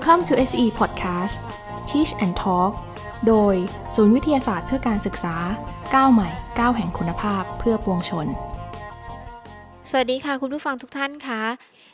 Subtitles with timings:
[0.00, 1.36] Welcome to SE Podcast
[1.88, 2.72] Teach and Talk
[3.26, 3.54] โดย
[3.94, 5.36] ศูนย์วิทยาศาสตร์เพื่อการศึกษา
[5.94, 8.26] ก้าวใหม่ก้าวแห่งคุณภาพเพื่อปวงชน
[9.90, 11.42] สวัสดีค่ะคุณผู้ฟังทุกท่านคะ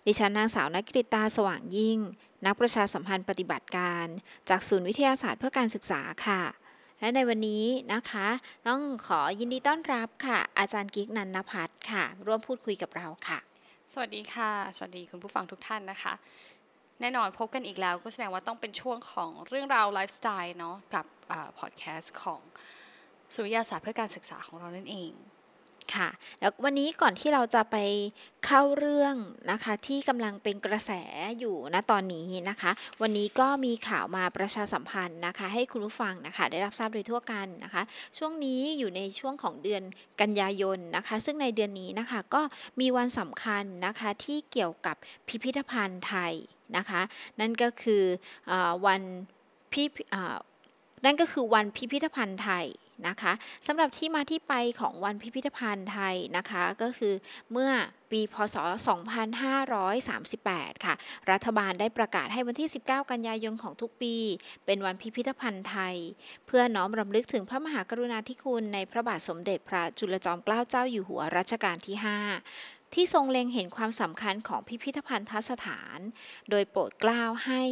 [0.06, 1.98] ดิฉันนางสาวนักกริตาสว่างยิ่ง
[2.46, 4.06] นักประชาสัมพันธ์ปฏิบัติการ
[4.48, 6.42] จากศูนย์วิทยาศาสตร์เพื่อการศึกษาค่ะ
[7.00, 8.28] และในวันนี้นะคะ
[8.68, 13.40] ต้องขอยินดีต้อนรับค่ะ อาจารย์กิ๊กนันนพัฒน์ค่ะ ร่วมพูดคุยกับเราค่ะ
[13.96, 16.12] สวัสดีค่ะ สวัสดีคุณผู้ฟังทุกท่านนะคะ
[17.00, 21.06] แน่นอนพบกันอีกแล้วก็แสดงว่าต้องเป็นช่วงของเรื่องราวไลฟ์สไตล์เนาะกับ
[21.58, 22.40] พอดแคสต์ของ
[23.34, 25.12] สุริยาศาสตร์เพื่อการศึกษาของเรานั่นเอง
[25.94, 26.08] ค่ะ
[26.40, 27.76] แล้ววันนี้ก่อนที่เราจะไป
[28.46, 29.14] เข้าเรื่อง
[29.50, 30.92] นะคะที่กำลังเป็นกระแส
[31.38, 32.70] อยู่ณตอนนี้นะคะ
[33.02, 37.82] วันนี้ก็มีข่าวมาประชาสัมพันธ์นะคะ ให้คุณผู้ฟังนะคะได้รับทราบโดยทั่วกันนะคะ
[38.18, 39.82] ช่วงนี้อยู่ในช่วงของเดือน
[40.20, 42.42] กันยายนนะคะ ซึ่งในเดือนนี้นะคะก็
[42.80, 44.96] มีวันสำคัญนะคะที่เกี่ยวกับ
[45.28, 46.34] พิพิธภัณฑ์ไทย
[46.76, 47.02] นะคะ
[47.40, 48.02] นั่นก็คือ
[48.50, 48.52] อ
[48.86, 49.02] วัน
[49.72, 49.84] พิ
[51.04, 52.66] นั่นก็คือวันพิพิธภัณฑ์ไทย
[53.08, 53.32] นะคะ
[53.66, 57.14] สำหรับที่มาที่ไปของวันพิพิธภัณฑ์ไทยนะคะก็คือ
[57.52, 57.70] เมื่อ
[58.10, 58.56] ปีพศ
[59.70, 60.94] 2538 ค่ะ
[61.30, 64.14] รัฐบาลได้ประกาศให้วันที่ 19 กันยายนของทุกปี
[64.66, 65.96] เป็นวันพิพิธภัณฑ์ไทย
[66.46, 75.98] เพื่อน้อมรำลึกถึงพระมหากรุณาธิคุณในพระบาทสมเด็จพระจุลจอมเกล้าเจ้าอยู่หัวรัชกาลที่ 5 ที่ทรงเล็งเห็นความสำคัญของพิพิธภัณฑสถาน
[76.50, 77.62] โดยโปรดกล้าวให้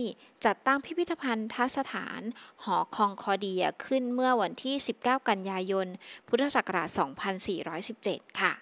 [0.45, 2.21] จัดตั้งพิพิธภัณฑสถาน
[2.65, 5.87] หอคองคอเดียขึ้นเมื่อวันที่ 19 กันยายน
[6.29, 6.89] พุทธศักราช
[7.65, 8.53] 2417 ค่ะ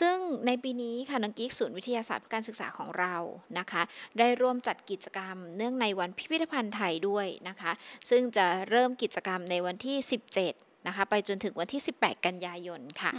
[0.00, 3.14] ซึ่งในปีนี้ค่ะนักกิ๊กศูนย์วิทยาศาสตร์เพื่อการศึกษาของเรา
[3.58, 3.82] นะคะ
[4.18, 7.72] ได้ร่วมจัดกิจกรรม เนื่องในวันพิพิธภัณฑ์ไทยด้วยนะคะ
[8.10, 9.96] ซึ่งจะเริ่มกิจกรรมในวันที่
[10.40, 13.12] 17 นะคะไปจนถึงวันที่ 18 กันยายนค่ะ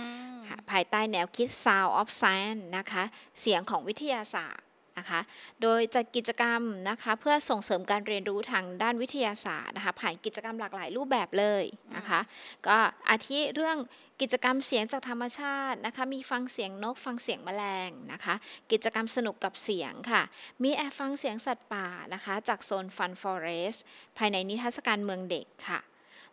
[0.72, 3.03] ภายใต้แนวคิด Sound of Science นะคะ
[3.42, 4.66] เสียงของวิทยาศาสตร์
[4.97, 5.22] นะคะ
[5.62, 11.64] โดยจัดกิจกรรมนะคะเพื่อส่งเสริมการเรียนรู้ทางด้านวิทยาศาสตร์นะคะผ่านกิจกรรมหลากหลายรูปแบบเลย
[11.96, 12.19] นะคะ
[12.68, 12.78] ก็
[13.09, 13.78] อาทิเรื่อง
[14.22, 18.36] กิจกรรมเสียงจากธรรมชาตินะคะมีฟังเสียงนกฟังเสียงแมลงนะคะ
[18.72, 20.22] กิจกรรมสนุกกับเสียงค่ะ
[20.64, 23.78] มีแอบฟังเสียงสัตว์ป่านะคะจากโซนฟันฟอเรส
[24.18, 25.80] ภายในนิทรรศการเมืองเด็กค่ะ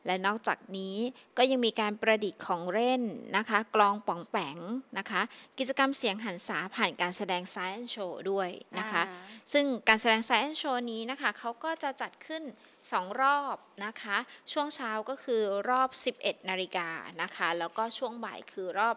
[0.07, 0.97] และนอกจากนี้
[1.39, 3.03] ก็ยังมีการประดิษฐ์ของเล่น
[3.37, 4.59] นะคะ กลองป่องแปง
[4.99, 5.23] นะคะ
[5.59, 9.03] กิจกรรมเสียงหันษาผ่านการแสดง Science Show ด้วยนะคะ
[9.53, 12.45] ซึ่งการแสดง Science Show นี้นะคะเขาก็จะจัดขึ้น
[12.87, 14.17] 2 รอบนะคะ
[14.53, 16.89] ช่วงเช้าก็คือรอบ 11 นาฬิกา
[17.23, 18.97] นะคะ แล้วก็ช่วงบ่ายคือรอบ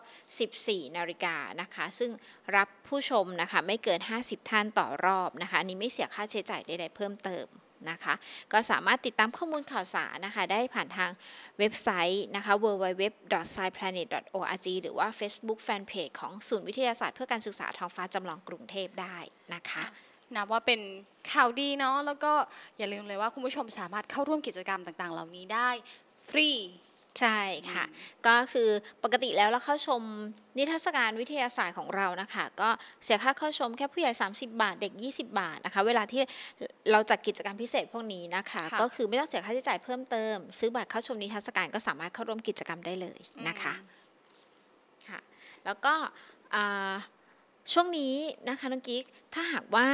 [0.65, 2.11] 14 นาฬิกานะคะ ซึ่ง
[2.55, 7.47] รับผู้ชมนะคะไม่เกิน 50 ท่านต่อรอบนะคะอันนี้ไม่เสียค่าใช้จ่ายใดๆเพิ่มเติม
[7.91, 8.13] นะคะ
[8.53, 11.09] ก็สามารถติดตามข้อมูลข่าวสารนะคะ ได้ผ่านทาง
[11.59, 19.17] เว็บไซต์นะคะ www.sciplanet.org หรือว่า Facebook Fanpage ของศูนย์วิทยาศาสตร์เพื่อการศึกษาท้องฟ้าจำลองกรุงเทพได้
[19.53, 19.83] นะคะ
[20.35, 20.79] นับว่าเป็น
[21.33, 22.33] ข่าวดีเนาะแล้วก็
[22.77, 25.69] อย่าลืมเลยว่าคุณผู้ชมสามารถเข้าร่วมกิจกรรมต่างๆ เหล่านี้ได้
[26.29, 26.49] ฟรี
[27.19, 27.39] ใช่
[27.71, 27.83] ค่ะ
[28.27, 28.69] ก็คือ
[29.03, 30.01] ปกติแล้วเราเข้าชม
[30.57, 32.69] นิทรรศการวิทยาศาสตร์ของเรานะคะ ก็
[33.03, 36.21] เสียค่าเข้าชมแค่ผู้ใหญ่ 30 บาท เด็ก 20 บาทนะคะ เวลาที่
[36.91, 43.73] เราจัดกิจกรรมพิเศษพวกนี้นะคะ ก็คือไม่ต้องเสียค่าใช้จ่ายเพิ่มเติม ซื้อบัตรเข้าชมนิทรรศการก็สามารถเข้าร่วมกิจกรรมได้เลยนะคะ
[45.07, 45.19] ค่ะ
[45.65, 45.93] แล้วก็
[47.73, 48.13] ช่วงนี้
[48.49, 49.03] นะคะน้องกิ๊ก
[49.33, 49.87] ถ้าหากว่า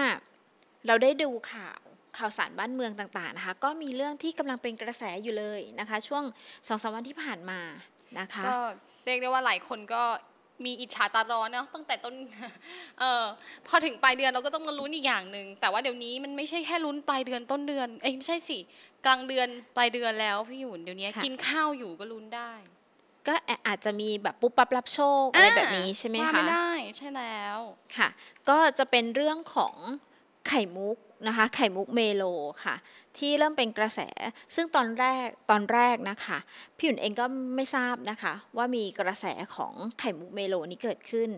[0.88, 1.80] เราได้ดูข่าว
[2.18, 6.24] ข่าวสารบ้านเมืองต่างๆนะคะ ก็มีเรื่องที่กำลังเป็นกระแสอยู่เลยนะคะ ช่วง
[6.68, 7.60] สองสวันที่ผ่านมา
[8.20, 8.58] นะคะก็
[9.06, 10.04] เรียกได้ว่าหลายคนก็
[10.66, 12.14] มีอิจฉาตาร้อนเนาะตั้งแต่ต้น
[13.00, 13.24] เออ
[13.68, 18.58] พอถึงปลายเดือนเราก็ต้องมาลุ้นอีกอย่างหนึ่งแต่ว่าเดี๋ยวนี้มันไม่ใช่แค่ลุ้นปลายเดือนต้นเดือนเอ้ยไม่ใช่สิ
[19.06, 19.48] กลางเดือน
[19.78, 22.52] ปลายเดือนแล้วพี่หยุ่นเดี๋ยวนี้กินข้าวอยู่ก็ลุ้นได้
[23.28, 23.34] ก็
[23.68, 27.58] อาจจะมีแบบปุ๊บปั๊บรับโชคอะไรแบบนี้ใช่ไหมคะไม่ได้ใช่แล้ว
[27.98, 28.10] ค่ะ
[28.50, 29.76] ก็จะเป็นเรื่องของ
[30.48, 30.98] ไข่มุก
[31.28, 32.24] นะคะไข่มุกเมโล
[32.64, 32.76] ค่ะ
[33.18, 34.00] ที่เริ่มเป็นกระแส
[34.56, 36.38] ซึ่งตอนแรกตอนแรกนะคะ
[36.78, 37.26] พี่หยุ่นเองก็
[37.56, 39.26] ไม่ทราบนะคะ ว่ามีกระแส
[39.56, 41.30] ของไข่มุกเมโลนี้เกิดขึ้น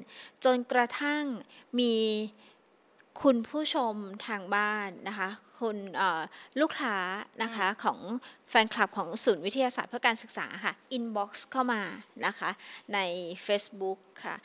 [0.45, 1.23] จนกระทั่ง
[1.79, 1.93] มี
[3.23, 3.95] คุณผู้ชม
[4.27, 5.29] ทางบ้านนะคะ
[5.59, 5.77] คุณ
[6.61, 6.95] ลูกค้า
[7.43, 7.99] นะคะของ
[8.49, 11.81] แฟนคลับของศูนย์วิทยาศาสตร์เพื่อการศึกษาค่ะ inbox เข้ามา
[12.25, 12.49] นะคะ
[12.93, 12.99] ใน
[13.45, 14.35] Facebook ค่ะ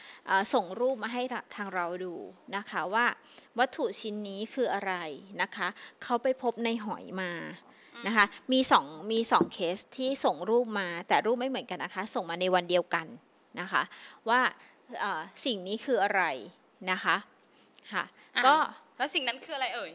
[0.53, 1.23] ส่งรูปมาให้
[1.57, 2.15] ทางเราดู
[2.57, 3.07] นะคะว่า
[3.59, 4.95] วัตถุชิ้นนี้คืออะไร
[5.43, 5.69] นะคะ
[6.03, 7.33] เขาไปพบในหอยมา
[8.07, 13.07] นะคะมีสองมีสองเคสที่ส่งรูปมาแต่รูปไม่เหมือนกันนะคะส่งมาในวันเดียวกัน
[13.61, 13.83] นะคะ
[14.29, 14.41] ว่า
[15.45, 16.23] สิ่งนี้คืออะไร
[16.93, 17.17] นะคะ
[17.93, 18.05] ค่ะ
[18.47, 18.55] ก็
[18.99, 19.93] แล้วสิ่งนั้นคืออะไรเอ่ย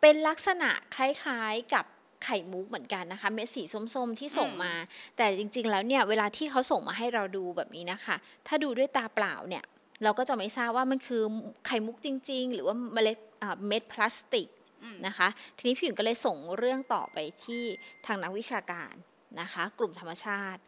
[0.00, 1.84] เป็นลักษณะคล้ายๆกับ
[2.24, 3.62] ไข่มุกเหมือนกันนะคะ เม็ดสี
[3.94, 4.72] ส้มๆที่ส่งมา
[5.16, 9.64] แต่จริง ๆ แล้วเนี่ยเวลาที่เขาส่งมาให้เราดูแบบนี้นะคะ ถ้าดูด้วยตาเปล่าเนี่ย
[10.02, 11.22] เราก็จะไม่ทราบว่ามันคือ
[11.66, 14.48] ไข่มุกจริง ๆ หรือว่าเมล็ดอ่าเม็ดพลาสติก
[14.82, 17.62] อืมนะคะ ทีนี้พี่หญิงก็เลยส่งเรื่องต่อไปที่
[18.06, 18.92] ทางนักวิชาการ
[19.40, 20.60] นะคะ กลุ่มธรรมชาติ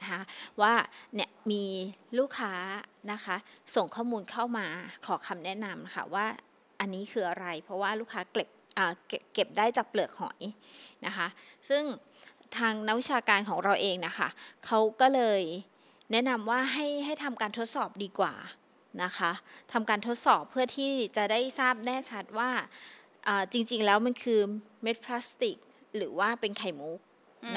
[0.00, 0.22] นะคะ
[0.60, 0.74] ว่า
[1.14, 1.64] เนี่ยมี
[2.18, 2.52] ลูกค้า
[3.12, 3.36] นะคะ
[3.74, 4.66] ส่งข้อมูลเข้ามา
[5.06, 6.26] ขอคำแนะนำค่ะว่า
[6.80, 8.48] อันนี้คืออะไร เพราะว่าลูกค้าเก็บ
[9.08, 10.40] เก็บเก็บได้จากเปลือกหอย
[11.06, 11.26] นะคะ
[11.68, 11.84] ซึ่ง
[12.56, 14.28] ทางนักวิชาการของเราเองนะคะ
[14.66, 15.42] เขาก็เลย
[16.12, 18.34] แนะนำว่าให้ให้ทำการทดสอบดีกว่า
[19.02, 19.32] นะคะ
[19.72, 22.50] ทำการทดสอบเพื่อที่จะได้ทราบแน่ชัดว่า
[23.52, 24.40] จริงๆแล้วมันคือ
[24.82, 25.56] เม็ดพลาสติก
[25.96, 27.00] หรือว่าเป็นไข่มุก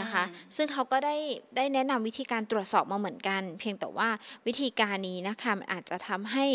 [0.02, 0.24] นะคะ
[0.56, 1.16] ซึ่งเขาก็ได้
[1.56, 4.10] ได้แนะนำวิธีการตรวจสอบมาเหมือนกัน เพียงแต่ว่า
[4.48, 6.46] วิธีการนี้นะคะมันอาจจะทำให้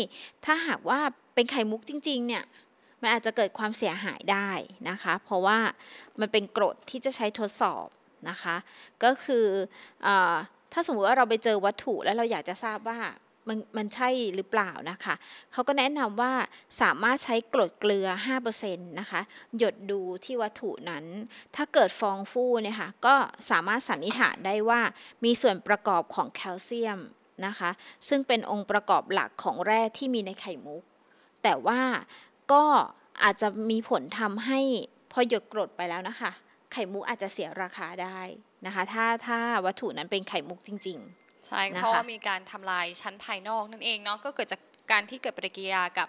[0.45, 0.99] ถ้าหากว่า
[1.35, 2.43] เป็นไข่มุกจริง ๆ เนี่ย
[3.01, 4.49] มันอาจจะเกิดความเสียหายได้
[4.89, 5.59] นะคะ เพราะว่า
[6.19, 7.87] มันเป็นกรดที่จะใช้ทดสอบ
[8.29, 8.55] นะคะ
[9.03, 9.45] ก็คือ
[10.05, 10.07] อ
[10.73, 12.99] ถ้าสมมติว่าเราไปเจอวัตถุแล้วเราอยากจะทราบว่า
[13.47, 15.15] มันมันใช่หรือเปล่านะคะ
[15.51, 16.33] เขาก็แนะนำว่า
[16.81, 18.07] สามารถใช้กรดเกลือ
[18.47, 19.21] 5%นะคะ
[19.57, 21.05] หยดดูที่วัตถุนั้น
[21.55, 23.15] ถ้าเกิดฟองฟูเนี่ยค่ะ ก็
[23.49, 24.81] สามารถสันนิษฐานได้ว่า
[25.23, 26.99] มีส่วนประกอบของแคลเซียม
[27.45, 27.69] นะคะ
[28.07, 30.83] ซึ่งเป็นองค์ประกอบหลักของแร่ที่มีในไข่มุก
[31.43, 31.81] แต่ว่า
[32.51, 32.63] ก็
[33.23, 34.59] อาจจะมีผลทำให้
[35.11, 36.31] พอหยดกรดไปแล้วนะคะ
[36.71, 38.19] ไข่มุกอาจจะเสียราคาได้
[38.65, 46.07] นะคะ ถ้าถ้าวัตถุนั้นเป็นไข่มุกจริง ๆ ใช่นะคะเพราะว่ามีการทำลายชั้นภายนอกนั่นเองเนาะก็เกิดจากการที่เกิดปฏิกิริยากับ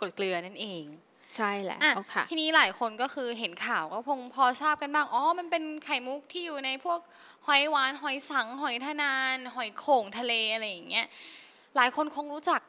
[0.00, 7.00] กรดเกลือนั่นเองๆใช่แหละอะค่ะทีนี้หลายคนก็คือเห็นข่าวก็คงพอทราบกันบ้างอ๋อมันเป็นไข่มุกที่อยู่ในพวก
[7.46, 11.06] หอยหวานหอยสัง หอยทะนาน หอยโข่งทะเลอะไรอย่างเงี้ย
[11.76, 12.60] หลายคนคงรู้จัก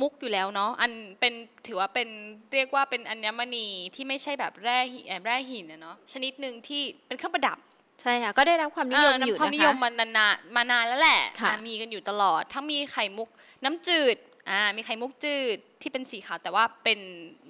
[0.00, 1.32] มุกอยู่แล้วเนาะอันเป็น
[1.66, 2.08] ถือว่าเป็น
[2.52, 7.58] เรียกว่าเป็นอัญมณีที่ไม่ใช่แบบแร่หินเอ่อแร่หินนะเนาะชนิดหนึ่งที่เป็นเครื่องประดับ
[8.02, 13.28] ใช่ค่ะ ก็ได้รับความนิยมเอออยู่นำความนะนิยคะมมานานๆมานานแล้วแหละค่ะอะมีกันอยู่ตลอด ทั้งมีไข่มุก
[13.64, 14.16] น้ำจืด
[14.50, 17.00] อ่ามีไข่มุกจืดที่เป็นสีขาวแต่ว่าเป็น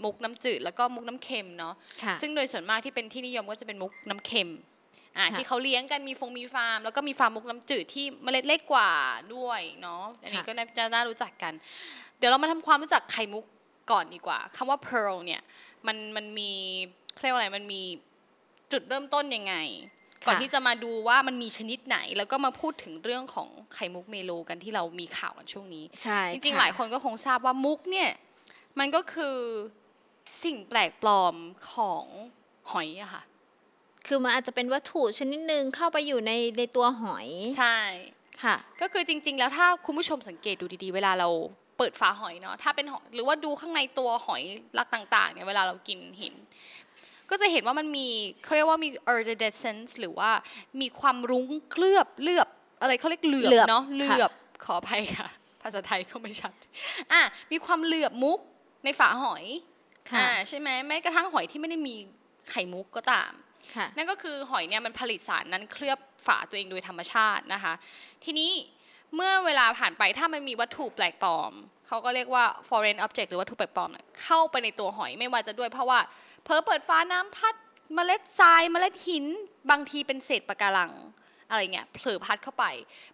[0.04, 4.50] มุกน้ำจืด แล้วก็มุกน้ำเค็มเนาะค่ะซึ่งโดยส่วนมากที่เป็นที่นิยมก็จะเป็นมุกน้ำเค็ม
[5.16, 8.90] อ่าค่ะที่เขาเลี้ยงกันมีฟงมีฟาร์ม แล้วก็มีฟาร์มมุกน้ำจืดที่เมล็ดเล็กกว่า
[9.34, 11.52] ด้วยเนาะอันนี้ค่ะก็น่าจะน่ารู้จักกัน
[12.18, 13.44] เดี๋ยวเรามาทำความรู้จักไข่มุก
[13.90, 15.40] ก่อนดีกว่าคำว่า pearl เนี่ย
[15.86, 16.50] มันมันมี
[17.12, 17.82] เขาเรียกว่าอะไรมันมี
[18.72, 19.54] จุดเริ่มต้นยังไง
[20.26, 28.10] ก่อนที่จะมาดูว่ามันมีชนิดไหน แล้วก็มาพูดถึงเรื่องของไข่มุกเมโลกันที่เรามีข่าวกันช่วงนี้ใช่จริงๆค่ะหลายคนก็คงทราบว่ามุกเนี่ย
[28.78, 29.36] มันก็คือ
[30.44, 31.34] สิ่งแปลกปลอม
[31.72, 32.04] ของ
[32.72, 33.22] หอยอะค่ะ
[34.06, 37.28] คือมันอาจจะเป็นวัตถุชนิดหนึ่งเข้าไปอยู่ในในตัวหอย
[37.58, 37.78] ใช่
[38.42, 41.28] ค่ะ ก็คือจริง ๆ แล้วถ้าคุณผู้ชมสังเกตดูดีๆ เวลาเรา
[41.78, 44.42] เปิดฝาหอยเนาะถ้าเป็นหอยหรือว่าดูข้างในตัวหอย
[44.78, 46.34] ลักต่างๆเนี่ยเวลาเรากินเห็น
[47.32, 48.08] ก็จะเห็นว่ามันมี
[48.44, 50.30] เขาเรียกว่ามี iridescence หรือว่า
[50.80, 52.48] มีความรุ้งเคลือบเลือบ
[52.80, 54.30] อะไรเขาเรียกเหลือบเหลือบเนาะเหค่ะลือบ
[54.64, 55.28] ขออภัยค่ะ
[55.62, 56.54] ภาษาไทยก็ไม่ชัด
[57.12, 58.38] อะมีความเหลือบมุก
[58.84, 59.44] ในฝาหอย
[60.10, 61.96] ค่ะอ่าใช่ไหมแม้กระทั่งหอยที่ไม่ได้มี
[62.50, 63.32] ไข่มุกก็ตาม
[63.76, 67.74] ค่ะนั่นก็คือหอยเนี่ยมันผลิตสารนั้นเคลือบฝาตัวเองโดยธรรมชาตินะคะ
[68.24, 68.52] ทีนี้
[69.14, 71.52] เมื่อเวลาผ่านไปถ้ามันมีวัตถุแปลกปลอม
[71.86, 75.98] เขาก็เรียกว่า foreign object หรือวัตถุแปลกปลอมเนี่ยเข้าไปในตัวหอยไม่ว่าจะด้วยเพราะว่า
[76.44, 77.54] เพอเปิดฟ้าน้ำพัด
[77.94, 79.26] เมล็ดทรายเมล็ดหิน
[79.70, 80.92] บางทีเป็นเศษปะการัง
[81.48, 82.64] อะไรเงี้ยเผลอพัดเข้าไป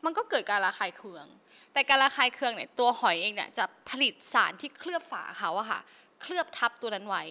[0.04, 1.26] มันก็เกิดการระคายเคือง
[1.72, 5.80] แต่การระคายเคืองเนี่ยตัวหอยเองเนี่ยจะผลิตสารที่เคลือบฝาเขาอะค่ะ
[6.22, 7.24] เคลือบทับตัวนั้นไว้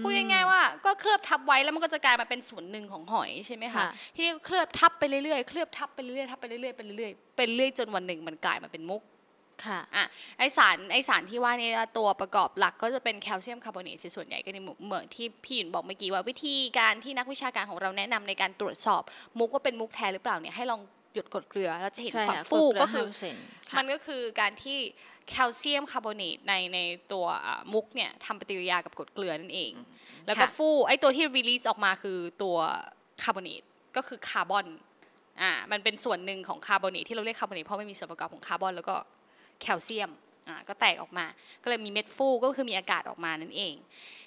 [0.00, 9.02] พูดง่ายๆว่าก็เคลือบทับไว้แล้วมันก็จะกลายมาเป็นส่วนหนึ่งของหอยใช่ไหมคะค่ะทีนี้ก็เคลือบทับไปเรื่อยๆเคลือบทับไปเรื่อยๆทับไปเรื่อยๆไปเรื่อยๆเป็นเรื่อยจนวันหนึ่งมันกลายมาเป็นมุก
[9.66, 10.04] ค่ะอะ
[10.38, 19.02] ไอสารไอสารที่ว่านี่ตัวประกอบหลักก็จะเป็นแคลเซียมคาร์บอเนตส่วนใหญ่ก็ในเหมือนที่พี่หยุ่นบอกเมื่อกี้ว่าวิธีการที่นักวิชาการของเราแนะนำในการตรวจสอบ
[19.38, 20.80] มุกว่าเป็นมุกแท้หรือเปล่าเนี่ยให้ลอง
[21.14, 24.78] หยดกรดเกลือแล้วจะเห็นใช่ความค่ะฟูดเลืก็คือ5%ค่ะมันก็คือการที่
[25.28, 26.78] แคลเซียมคาร์บอเนตในใน
[27.12, 29.72] ตัวอะมุกเนี่ยทำปฏิกิริยากับกรดเกลือนั่นเอง
[30.26, 32.56] แล้วก็ค่ะฟู่ไอตัวที่ release ออกมาคือตัว
[33.22, 33.62] คาร์บอเนต
[33.96, 34.66] ก็คือคาร์บอน
[35.40, 38.94] อ่ามันเป็นส่วนหนึ่งของคาร์บอเนตที่เราเรียกคาร์บอเนตเพราะไม่มีส่วนประกอบของคาร์บอนแล้วก็
[39.62, 40.10] แคลเซียม
[40.48, 41.26] อ่าก็แตกออกมา
[41.62, 43.74] ก็เลยมีเม็ดฟูก็คือมีอากาศออกมานั่นเอง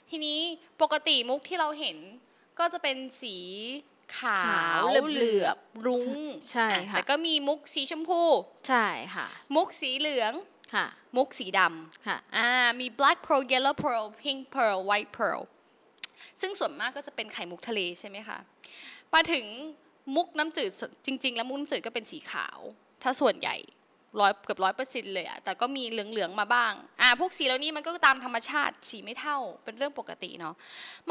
[0.09, 0.39] ทีนี้
[0.81, 1.97] ปกติมุกที่เราเห็น
[2.59, 3.35] ก็จะเป็นสี
[4.17, 6.09] ขาวขาวเหเหลืลืออบบรุ้ง
[6.51, 8.21] ใช่อะค่ะแต่ก็มีมุกสีชมพู
[8.67, 10.33] ใช่ค่ะ มุกสีเหลือง
[10.73, 10.85] ค่ะ
[11.17, 15.41] มุกสีดำค่ะอ่ามี black pearl yellow pearl pink pearl white pearl
[16.41, 18.37] ซึ่งส่วนมากก็จะเป็นไข่มุกทะเลใช่ไหมคะ
[19.13, 19.45] มาถึง
[20.15, 20.71] มุกน้ำจืด
[21.05, 22.59] จริง ๆ แล้วมุกน้ำจืดก็เป็นสีขาว
[23.03, 23.55] ถ้าส่วนใหญ่
[24.19, 30.55] ร้อยเกือบร้อยเปอร์เซ็นต์เลยอะแต่ก็มีเหลืองๆมาบ้างอ่าพวกสีเหล่านี้มันก็ตามธรรมชาติสีไม่เท่าเป็นเรื่องปกติเนาะ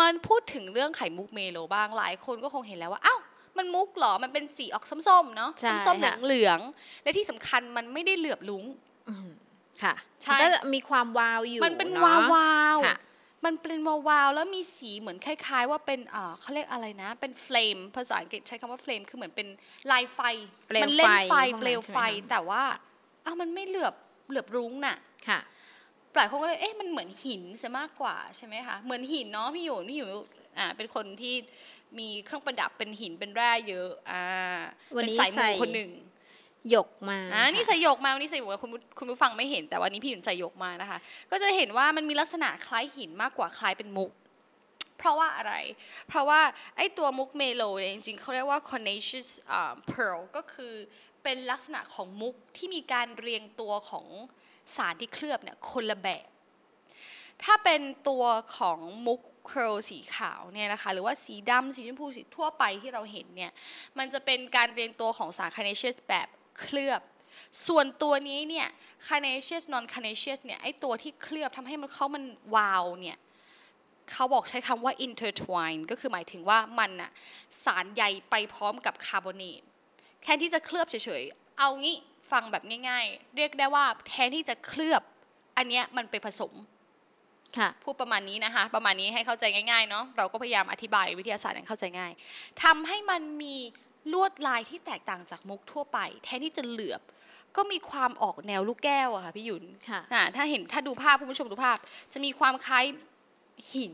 [0.00, 3.20] มันพูดถึงเรื่องไข่มุกเมโลบ้างหลายคนก็คงเห็นแล้วว่าอ้าว
[3.58, 8.64] มันมุกเหรอมันเป็นสีออกส้มๆเนาะใช่ส้มๆค่ะเหลืองๆและที่สำคัญมันไม่ได้เหลือบลุ้ง
[9.08, 9.28] อืม
[9.82, 12.98] ค่ะใช่มันก็จะมีความวาวอยู่มันเป็นอะวาววาวๆค่ะ
[13.46, 19.48] มันเป็นวาววาวๆแล้วมีสีเหมือนคล้าย ๆ ว่าเป็นเอ่อเขาเรียกอะไรนะ เป็นเฟลมภาษาอังกฤษใช้คำว่าเฟลมคือเหมือนเป็น
[19.90, 20.20] ลายไฟ
[20.68, 22.62] เปลวมัเล่นไฟไฟพวกนั้นเปลวไฟใช่ไหมคะแต่ว่า
[23.24, 23.94] อ้าวมันไม่เหลือบ
[24.28, 24.96] เหลือบรุ้งน่ะ
[25.28, 25.40] ค่ะ
[26.16, 30.08] หลายคนก็เลยเอ๊ะมันเหมือนหินซะมากกว่าใช่ไหมคะเหมือนหินเนาะพี่หยุนพี่หยุน
[30.58, 31.34] อ่าเป็นคนที่
[31.98, 34.22] มีเครื่องประดับเป็นหินเป็นแร่เยอะอ่า
[34.96, 35.90] วันเป็นนี้สายมูใส่คนหนึ่ง
[36.70, 40.98] หยกมาอ่านี่ใส่หยกมาวันนี้ใส่หยกมาคุณผู้คุณผู้ฟังไม่เห็นแต่วันนี้พี่หยุนใส่หยกมานะคะ
[41.30, 44.12] ก็จะเห็นว่ามันมีลักษณะคล้ายหินมากกว่าคล้ายเป็นมุก
[44.98, 45.54] เพราะว่าอะไร
[46.08, 46.40] เพราะว่า
[46.76, 50.74] ไอ้ตัวมุกเมโลเนี่ยจริงๆเขาเรียกว่า connacious um, pearl ก็คือ
[51.22, 54.06] เป็นลักษณะของมุกที่มีการเรียงตัวของ
[54.76, 56.26] สารที่เคลือบเนี่ยคนละแบบ
[57.44, 58.24] ถ้าเป็นตัว
[58.58, 63.52] ของมุกเคร์ลสีขาวเนี่ยนะคะหรือว่าสีดำสีชมพูสีทั่วไปที่เราเห็นเนี่ย
[63.98, 66.28] มันจะเป็นการเรียงตัวของสาร carnaceous แบบ
[66.60, 67.00] เคลือบ
[67.66, 68.68] ส่วนตัวนี้เนี่ย
[69.06, 72.24] carnaceous non carnaceous เนี่ยไอตัวที่เคลือบทำให้มันเขามัน
[72.54, 73.18] วาวเนี่ย
[74.12, 77.10] เขาบอกใช้คำว่า intertwine ก็คือหมายถึงว่ามันอะ
[77.64, 79.62] สารใยไปพร้อมกับคาร์บอเนต
[80.22, 81.96] แทนที่จะเคลือบเฉยๆ เอางี้
[82.32, 85.02] ฟังแบบง่าย ๆ เรียกได้ว่าแทนที่จะเคลือบ
[85.56, 86.52] อันเนี้ยมันไปผสม
[87.58, 92.12] ค่ะพูดประมาณนี้นะคะ ประมาณนี้ให้เข้าใจง่ายๆเนาะเราก็พยายามอธิบายวิทยาศาสตร์อย่างเข้าใจง่าย
[92.62, 93.56] ทำให้มันมี
[94.12, 97.02] ลวดลายที่แตกต่างจากมุกทั่วไป แทนที่จะเหลือบ
[97.56, 101.78] ก็มีความออกแนวลูกแก้วอะค่ะพี่หยุ่นคะอ่าถ้าเห็นถ้าดูภาพคุณผู้ชมดูภาพ
[102.12, 102.84] จะมีความคล้าย
[103.76, 103.92] หิน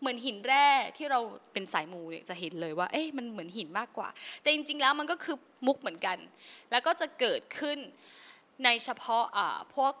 [0.00, 1.20] เหมือนหินแร่ที่เรา
[1.52, 4.08] เป็นสายมูเนี่ยจะเห็นเลยว่า เอ๊ะมันเหมือนหินมากกว่า
[4.42, 5.36] แต่จริง ๆ แล้วมันก็คือ
[5.66, 6.18] มุกเหมือนกัน
[6.70, 7.78] แล้วก็จะเกิดขึ้น
[8.64, 9.92] ในเฉพาะอ่าพวก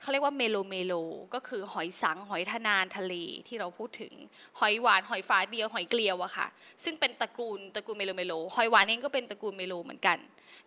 [0.00, 0.94] เขาเรียกว่าเมโลเมโล
[1.34, 3.14] ก็คือหอยสังข์หอยทะนานทะเล
[3.48, 4.12] ที่เราพูดถึง
[4.58, 6.46] หอยหวานหอยฝาเดียวหอยเกลียวอะค่ะ
[6.84, 10.18] ซึ่งเป็นตระกูลตระกูลเมโลเมโล หอยหวานเองก็เป็นตระกูลเมโลเหมือนกัน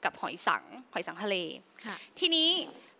[0.03, 0.63] กับหอยสัง
[0.93, 1.35] หอยสังทะเล
[1.85, 2.49] ค่ะทีนี้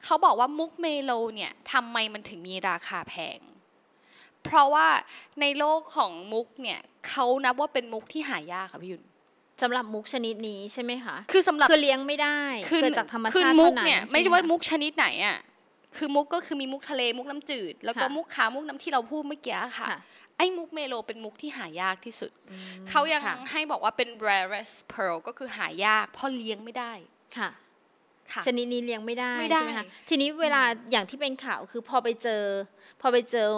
[0.04, 3.40] เขาบอกว่ามุกเมโลเนี่ยทำไมมันถึงมีราคาแพง
[4.45, 4.88] เพราะว่า
[5.41, 9.03] ในโลกของมุกเนี่ยเขานับว่าเป็นมุกที่หายากค่ะพี่ยุน
[9.62, 15.38] สำหรับมุกชนิดนี้ใช่ไหมคะคือสำหรับคือเลี้ยงไม่ได้คือเกิดจากธรรมคือชาติมุเท่ากนั้นเนี่ยใช่ไม่หใช่ว่าคะมุกชนิดไหนอะ
[15.97, 20.00] คือมุกก็คือมีมุกทะเลมุกน้ำจืด แล้วก็ค่ะมุกขาวมุกน้ำที่เราพูดเมื่อกี้ค่ะค่ะ
[20.38, 26.91] ไอ้มุกเมโลเป็นมุกที่หายากที่สุดอืมเขายังค่ะให้บอกว่าเป็น rarest pearl ก็คือหายากเพราะเลี้ยงไม่ได้
[27.38, 27.50] ค่ะ
[28.31, 32.43] ค่ะชนิดนี้เลี้ยงไม่ได้ไม่ได้ใช่ไหมคะทีนี้เวลาอย่างที่เป็นข่าวคือพอไปเจอ
[33.01, 33.50] พอไปเจอ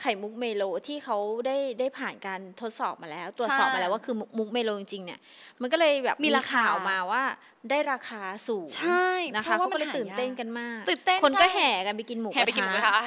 [0.00, 5.20] ไข่มุกเมโลที่เขาได้ได้ผ่านการทดสอบมาแล้ว ตรวจสอบมาแล้วว่าคือมุกมุกเมโลจริงๆเนี่ย
[5.60, 7.22] มันก็เลยแบบมีราคาข่าวมาว่า
[7.70, 13.00] ได้ราคาสูงใช่นะคะเพราะว่าเขาก็เลยมันหายากตื่นเต้นกันมากตื่นเต้นคนก็ใช่แห่กันไปกินหมูแห่ไปกินหมูกระทะค่ะ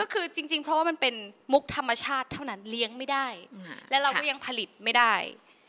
[0.00, 1.14] ก็คือจริง ๆ เพราะว่ามันเป็น
[1.52, 3.26] มุกธรรมชาติเท่านั้นเลี้ยงไม่ได้
[3.66, 5.14] อ่าและเราก็ค่ะยังผลิตไม่ได้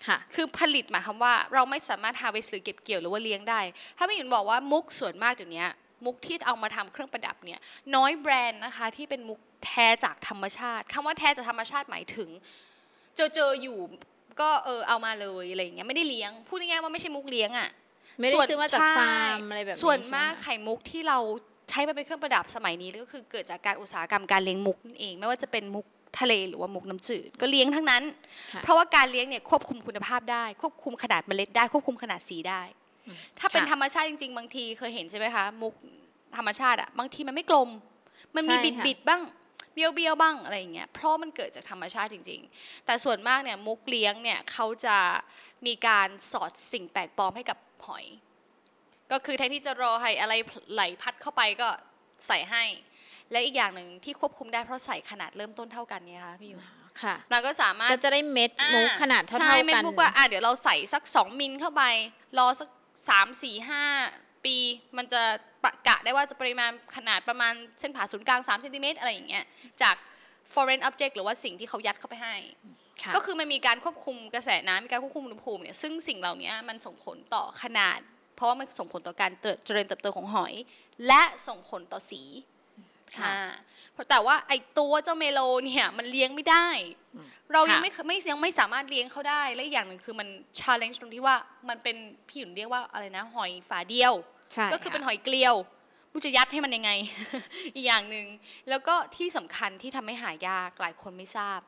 [0.08, 3.60] ค่ะคือผลิตหมายความว่าเราไม่สามารถ harvest หรือเก็บเกี่ยวหรือว่าเลี้ยงได้
[3.98, 5.66] ถ้าพี่หญิงบอกว่ามุกส่วนมากเดี๋ยวนี้
[6.06, 7.60] มุกที่เอามาทำเครื่องประดับเนี่ย
[7.96, 12.30] น้อยแบรนด์นะคะที่เป็นมุกแท้จากธรรมชาติคำว่าแท้จากธรรมชาติหมายถึง
[13.16, 13.80] เจอเจออยู่
[14.42, 17.70] ก็เออเอามาเลยอะไรอย่างเงี้ยไม่ได้เลี้ยงพูดง่ายๆว่าไม่ใช่มุกเลี้ยงอะ
[18.20, 21.20] ไม่ได้ส่วนซื้อมาจากใช่ฟาร์มอะไรแบบนี้ส่วนใช่ไหมากคะไข่มุกที่เรา
[21.70, 25.86] ใช้มาเป็นเครื่องประดับสมัยนี้ก็คือเกิดจากการอุตสาหกรรมการเลี้ยงมุกนั่นเอง ไม่ว่าจะเป็นมุก
[26.20, 28.04] ทะเลหรือว่ามุกน้ำจืดก็เลี้ยงทั้งนั้น
[28.54, 32.62] ค่ะเพราะว่าการเลี้ยงเนี่ยควบคุมคุณภาพได้ ควบคุมขนาดเมล็ดได้ควบคุมขนาดสีได้
[33.40, 35.74] ถ้าเป็นค่ะธรรมชาติจริง ๆ บางทีเคยเห็นใช่ไหมคะ มุก
[36.38, 37.70] ธรรมชาติอะบางทีมันไม่กลม
[38.36, 39.22] มันมีใช่บิดค่ะบิดๆบ้าง
[39.74, 44.98] เบี้ยวเบี้ยวๆบ้างอะไรอย่างเงี้ยเพราะมันเกิดจากธรรมชาติจริง ๆ แต่ส่วนมากเนี่ยมุกเลี้ยงเนี่ยเขาจะ
[45.66, 48.06] มีการสอดสิ่งแปลกปลอมให้กับหอย
[49.12, 50.34] ก็คือแทนที่จะรอให้อะไร
[50.74, 51.68] ไหลพัดเข้าไปก็
[52.28, 52.64] ใส่ให้
[53.32, 56.58] และอีกอย่างหนึ่งที่ควบคุมได้เพราะใส่ขนาดเริ่มต้นเท่ากันเนี่ยค่ะพี่ยู
[57.02, 61.84] ค่ะเราก็สามารถก็จะได้เม็ดมุกขนาดเท่าใช่ๆเม็ดกันมุกว่าอะเดี๋ยวเราใส่สัก 2มิลเข้าไป
[62.38, 62.70] รอสัก
[63.06, 64.56] 3 4 5 ปี
[64.98, 65.22] มันจะ
[65.64, 69.46] ประกะได้ว่าจะปริมาณขนาดประมาณเส้นผ่าศูนย์กลาง3เซนติเมตรอะไรอย่างเงี้ย
[69.82, 69.96] จาก
[70.54, 72.36] foreign object หรือว่าสิ่งที่เขายัดเข้าไปให้
[73.04, 78.00] ค่ะก็คือมันมีการควบคุมกระแสน้ำมีการควบคุมอุณหภูมิเนี่ยซึ่งสิ่งเหล่านี้มันส่งผลต่อขนาด
[78.36, 80.54] เพราะว่ามันส่งผลต่อการเติบเจริญเติบโตของหอย
[81.08, 82.22] และส่งผลต่อสี
[83.16, 83.40] ค่ะอ่า
[83.94, 86.68] เพราะแต่ว่าไอตัวเจ้าเมโลเนี่ยมันเลี้ยงไม่ได้
[87.16, 90.28] อืมเรายังค่ะไม่เคยไม่ยังไม่สามารถเลี้ยงเขาได้ และอีกอย่างหนึ่งคือมัน
[90.60, 91.36] challenge ตรงที่ว่า
[91.70, 91.98] มันเป็น
[92.28, 94.14] พี่หยุนเรียกว่าอะไรนะ หอยฝาเดียว
[94.54, 95.56] ใช่ก็คือเป็นค่ะหอยเกลียว
[96.12, 96.92] มุจะยัดให้มันยังไง
[97.76, 98.28] อีกอย่างหนึ่ง
[98.70, 101.60] แล้วก็ที่สำคัญที่ทำให้หายากหลายคนไม่ทราบ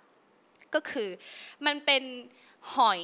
[0.74, 1.10] ก็คือ
[1.65, 2.03] มันเป็น
[2.75, 3.01] หอย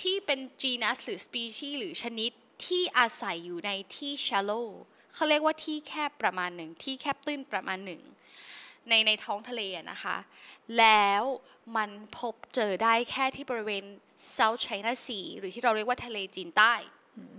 [0.00, 2.30] ที่เป็น genus หรือ species หรือชนิด
[2.66, 4.66] ที่อาศัยอยู่ในที่ shallow
[5.14, 8.02] เขาเรียกว่าที่แคบประมาณหนึ่งที่แคบตื้นประมาณหนึ่ง
[8.88, 10.16] ในในท้องทะเลอะนะคะ
[10.78, 11.22] แล้ว
[11.76, 13.84] มันพบเจอได้แค่ที่บริเวณ
[14.36, 16.74] South China Sea หรือที่เราเรียกว่าทะเลจีนใต้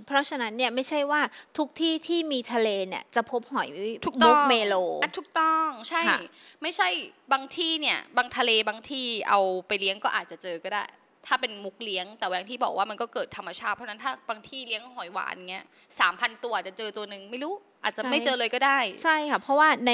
[0.05, 1.21] เพราะฉะนั้นเนี่ยไม่ใช่ว่า
[1.57, 3.67] ทุกที่ที่มีทะเลเนี่ยจะพบหอย
[4.05, 6.19] ถูกต้มุองกเมโลอะถูกต้องใช่ค่ะ
[6.61, 6.87] ไม่ใช่
[7.33, 10.83] บางที่เนี่ยบางทะเลบางที่เอาไปเลี้ยงก็อาจจะเจอก็ได้
[11.27, 15.65] ถ้าเป็นมุกเลี้ยง แต่ว่าอย่างที่บอกว่ามันก็เกิดธรรมชาติเพราะฉะนั้นถ้าบางที่เลี้ยงหอยหวานเงี้ย
[15.99, 17.53] สามพันตัวอาจจะเจอตัวหนึ่งไม่รู้
[17.83, 19.93] อาจจะไม่เจอเลยก็ได้ ใช่ค่ะ เพราะว่าใน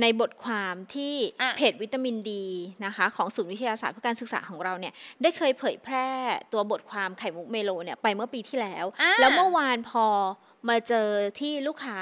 [0.00, 2.46] ในบทความที่อะเพจวิตามินดี
[2.84, 6.08] นะคะ ของศูนย์วิทยาศาสตร์เพื่อการศึกษาของเราเนี่ยได้เคยเผยแพร่
[6.52, 10.06] ตัวบทความไข่มุกเมโลเนี่ยไปเมื่อปีที่แล้วอ่าแล้วเมื่อวานพอ
[10.68, 11.08] มาเจอ
[11.40, 11.98] ที่ลูกค้า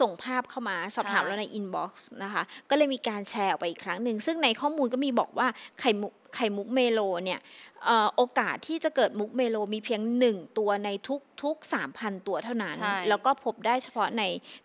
[0.00, 5.48] ส่งภาพเข้ามาสอบถามใช่เราใน inbox นะคะ ก็เลยมีการแชร์ออกไปอีกครั้งหนึ่ง ซึ่งในข้อมูลก็มีบอกว่า
[5.80, 7.40] ไข่มุกไข่มุกเมโลเนี่ย
[7.84, 11.56] เอ่อโอกาสที่จะเกิดมุกเมโลมีเพียงหนึ่งตัวในทุกทุก
[11.92, 14.22] 3,000 ตัวเท่านั้นใช่แล้วก็พบได้เฉพาะใน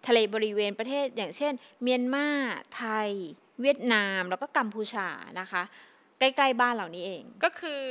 [0.08, 2.28] ทะเลบริเวณประเทศ อย่างเช่น เมียนมา
[2.76, 3.10] ไทย
[3.62, 5.08] เวียดนาม แล้วก็กัมพูชา
[5.40, 5.64] นะคะ
[6.20, 7.84] ใกล้ๆบ้านเหล่านี้เอง ก็คือ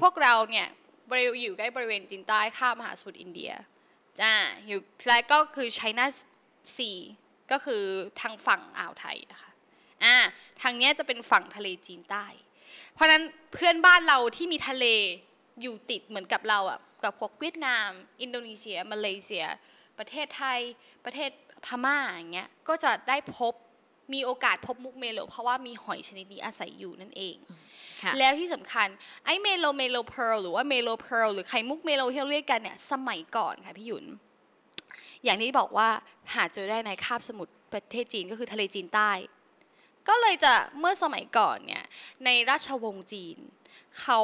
[0.00, 0.68] พวกเราเนี่ย
[1.10, 3.52] บริอยู่ใกล้บริเวณจีนใต้ข้ามมหาสมุทรอินเดีย
[4.20, 4.32] จ้า
[4.66, 6.06] อยู่และก็คือไชน่า
[6.76, 6.90] ซี
[7.50, 7.82] ก็คือ
[8.20, 9.52] ทางฝั่งอ่าวไทยอะค่ะ
[10.04, 10.16] อ่า
[10.62, 12.26] ทางเนี้ยจะเป็นฝั่งทะเลจีนใต้
[12.94, 13.22] เพราะนั้น
[13.52, 14.86] เพื่อนบ้านเราที่มีทะเล
[15.60, 17.88] อยู่ติดเหมือนกับเราอะกับพวกเวียดนาม
[18.20, 19.46] อินโดนีเซีย มาเลเซีย
[19.98, 20.60] ประเทศไทย
[21.04, 21.30] ประเทศ
[21.66, 23.54] พม่าอย่างเงี้ยก็จะได้พบ
[24.14, 27.36] มีโอกาสพบมุกเมโลเพราะว่ามีหอยชนิดนี้อาศัยอยู่นั่นเอง
[28.18, 28.88] แล้วที่สำคัญ
[29.24, 34.04] ไอ้ Melo Melo Pearl หรือว่า Melo Pearl หรือไข่มุกเมโลที่เราเรียกกันเนี่ยสมัยก่อนค่ะพี่หยุน
[35.24, 35.88] อย่างที่บอกว่า
[36.34, 39.10] หาเจอได้ในคาบสมุทรประเทศจีนก็คือทะเลจีนใต้
[40.08, 41.84] ก็เลยจะเมื่อสมัยก่อนเนี่ย
[42.24, 43.36] ในราชวงศ์จีน
[44.00, 44.20] เขา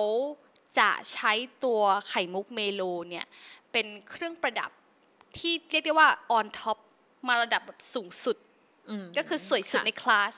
[0.78, 1.32] จะใช้
[1.64, 3.26] ตัวไข่มุกเมโลเนี่ย
[3.72, 4.70] เป็นเครื่องประดับ
[5.38, 6.08] ที่เรียกได้ว่า
[6.38, 6.78] on top
[7.28, 8.36] มาระดับแบบสูงสุด
[9.18, 10.36] ก็คือสวยสุดค่ะในคลาส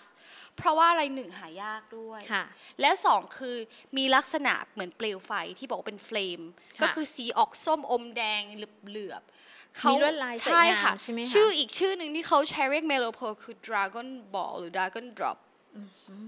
[0.57, 2.45] เพราะว่าอะไรหนึ่งหายากด้วยค่ะ
[2.81, 3.57] และสองคือ
[3.97, 6.41] มีลักษณะเหมือนเปลวไฟที่บอกว่าเป็นเฟลม
[6.79, 15.39] ค่ะก็คือสีออกส้มอมแดงเหลือบๆเขามีลวดลายสวยใช่งามค่ะใช่ไหมคะชื่ออีกชื่อหนึ่งที่เขาใช้เรียกเมโลโพคือ Dragon Ball หรือ Dragon Drop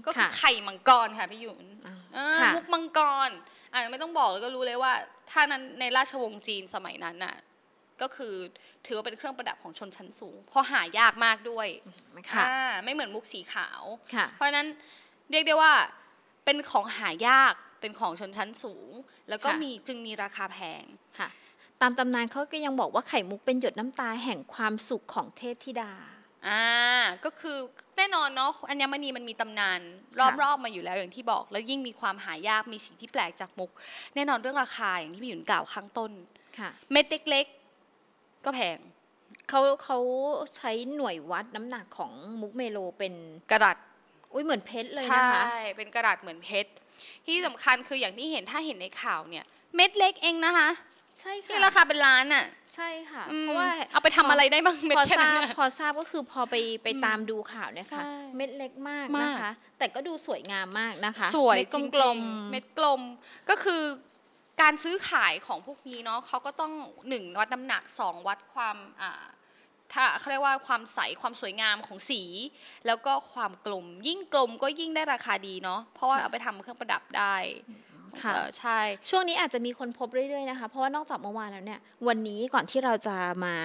[0.05, 3.29] ก็คือค่ะไข่มังกรค่ะพี่หยุนอ่าอ่าค่ะมุกมังกร
[3.73, 4.93] อ่าไม่ต้องบอกเลยก็รู้เลยว่า
[5.31, 7.35] ถ้านั้นในราชวงศ์จีนสมัยนั้นน่ะ
[8.01, 8.33] ก็คือ
[8.85, 11.67] ถือว่าเป็นเครื่องประดับของชนชั้นสูง เพราะหายากมากด้วย
[12.31, 13.81] ค่ะอ่าไม่เหมือนมุกสีขาว
[14.15, 14.67] ค่ะเพราะฉะนั้น
[15.31, 15.73] เรียกได้ว่า
[16.45, 18.89] เป็นของหายากเป็นของชนชั้นสูง
[19.29, 20.83] แล้วก็ค่ะมีจึงมีราคาแพง
[21.19, 21.29] ค่ะ
[21.81, 25.93] ตามตำนานเขาก็ยังบอกว่าไข่มุกเป็นหยดน้ำตาแห่งความสุขของเทพธิดา
[26.47, 26.65] อ่า
[27.25, 27.57] ก็คือ
[27.97, 29.79] แน่นอนเนาะอัญมณีมันมีตำนาน
[30.41, 33.71] รอบๆมาอยู่แล้วอย่างที่บอก แล้วยิ่งมีความหายากมีสิ่งที่แปลกจากมุก
[34.15, 36.11] แน่นอนเรื่องราคาอย่างที่พี่หยุนกล่าวข้างต้น
[36.59, 37.68] ค่ะเม็ดเล็กๆ
[38.45, 38.77] ก็แพง
[39.49, 39.97] เขาเขา
[40.55, 43.13] ใช้หน่วยวัดน้ำหนักของมุกเมโลเป็น
[43.51, 43.77] กระดัด
[44.33, 45.43] อุ้ยเหมือนเพชรเลยใช่นะคะ
[45.77, 46.71] เป็นกระดาษเหมือนเพชร
[47.25, 50.69] ที่สำคัญคืออย่างที่เห็นถ้าเห็นในข่าวเนี่ย เม็ดเล็กเองนะคะ
[51.19, 63.01] ใช่ค่ะที่ราคาเป็นล้านอะ ใช่ค่ะอืมเพราะว่าเอาไปทำอะไรได้บ้างเม็ดพอแค่ทรานั้นบน่ะพอทราบก็คือพอไปไปอืมตามดูข่าวเนี่ยค่ะใช่เม็ดเล็กมากมากนะคะ แต่ก็ดูสวยงามมากนะคะ สวยเม็ดจริงกลมๆๆเม็ดกลม
[63.49, 63.81] ก็คือ
[64.61, 66.71] การซื้อขายของพวกนี้เนาะเขาก็ต้อง
[67.09, 69.23] หนึ่งวัดน้ำหนักสองวัดความอ่า
[69.93, 72.21] ถ้าเขาเรียกว่าความใสความสวยงามของสี
[72.87, 77.35] แล้วก็ความกลม ยิ่งกลมก็ยิ่งได้ราคาดีเนาะเพราะว่าเอาไปทำเครื่องประดับได้
[78.21, 83.55] ค่ะเออใช่ ช่วงนี้อาจจะมีคนพบเรื่อยๆนะคะ เพราะว่านอกจากเมื่อวานแล้วเนี่ย วันนี้ก่อนที่เราจะมา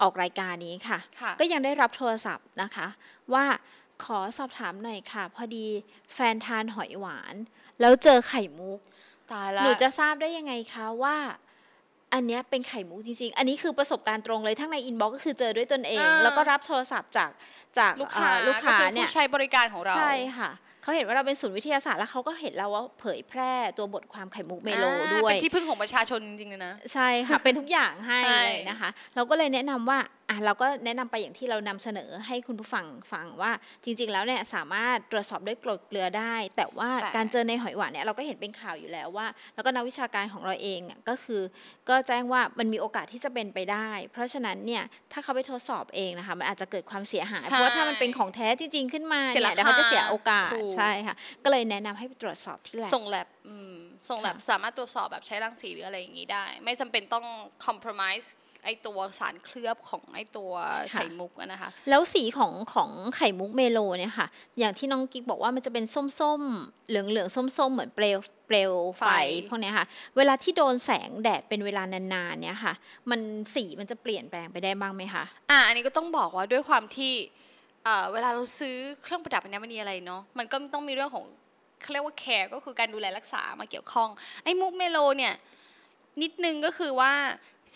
[0.00, 2.86] ออกรายการนี้ค่ะค่ะก็ยังได้รับโทรศัพท์นะคะ
[3.32, 3.44] ว่า
[4.04, 5.66] ขอสอบถามหน่อยค่ะ พอดี
[6.14, 7.34] แฟนทานหอยหวาน
[7.80, 8.80] แล้วเจอไข่มุก
[9.32, 11.16] ตายละหนูจะทราบได้ยังไงคะว่า
[12.14, 17.30] อันเนี้ยเป็นไข่มุกจริงๆ อันนี้คือประสบการณ์ตรงเลยทั้งในอินบ็อกก็คือเจอด้วยตนเองอ่าแล้วก็รับโทรศัพท์จาก
[17.78, 20.50] จากลูกค้าเอ่อลูกค้าก็คือเนี่ยผู้ใช้บริการของเราใช่ค่ะ
[20.82, 29.98] เขาเห็นว่าเราเป็นศูนย์วิทยาศาสตร์แล้วเขาก็เห็นเราว่าเผยแพร่ตัวบทความไข่มุกเมโลอ่าด้วยเป็นที่พึ่งของประชาชนจริงๆเลยนะ ใช่ค่ะ เป็นทุกอย่างให้ใช่เลยนะคะ เราก็เลยแนะนำว่า
[30.30, 33.52] อะเราก็แนะนำไปอย่างที่เรานำเสนอให้คุณผู้ฟังฟังว่า
[33.84, 41.42] จริง ๆ แล้วเนี่ยสามารถตรวจสอบด้วยกรดเกลือได้ แต่ว่าแต่การเจอในหอยหวานเนี่ยเราก็เห็นเป็นข่าวอยู่แล้วว่า แล้วก็นักวิชาการของเราเองอะก็คือ
[41.88, 53.74] ก็แจ้งว่ามันมีโอกาสที่จะเป็นไปได้ เพราะฉะนั้นเนี่ยถ้าเขาไปทดสอบเองนะคะมันอาจจะเกิดความเสียหายใช่เพราะว่าถ้ามันเป็นของแท้จริง ๆ ขึ้นมาเสียเนี่ยราคาเดี๋ยวเขาจะเสียโอกาสถูกใช่ค่ะก็เลยแนะนำให้ไปตรวจสอบที่แลบส่งแลบอืม
[54.08, 57.24] ส่งแลบสามารถตรวจสอบแบบใช้รังสีหรืออะไรอย่างนี้ได้ ไม่จำเป็นต้อง
[57.66, 58.28] compromise
[58.66, 60.50] ไอตัวสารเคลือบของไอตัว
[60.90, 64.26] ไข่มุกอะนะคะ แล้วสีของของไข่มุกเมโลเนี่ยค่ะ
[64.58, 65.84] อย่างที่น้องกิ๊กบอกว่ามันจะเป็น
[66.20, 69.10] ส้มๆ เหลืองๆ ส้มๆ เหมือนเปลวเปลวไฟไฟ
[69.48, 72.74] พวกเนี้ยค่ะ เวลาที่โดนแสงแดดเป็นเวลานานๆเนี่ยค่ะ
[73.10, 73.20] มัน
[73.54, 77.12] สีมันจะเปลี่ยนแปลงไปได้บ้างไหมคะ อะอันนี้ก็ต้องบอกว่าด้วยความที่
[77.84, 81.24] เอ่อเวลาเราซื้อเครื่องประดับอัญมณีอะไรเนาะ มันก็ต้องมีเรื่องของ
[81.82, 84.08] เขาเรียกว่าแคร์ก็คือการดูแลรักษามาเกี่ยวข้อง
[84.44, 85.34] ไอ้มุกเมโลเนี่ย
[86.22, 87.12] นิดนึงก็คือว่า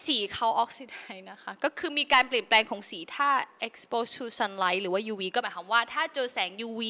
[0.05, 3.29] สีเขาออกซิไดซ์นะคะ ก็คือมีการเปลี่ยนแปลงของสีถ้า
[3.67, 6.83] expose to sunlight หรือว่า UV ก็หมายความว่าถ้าเจอแสง UV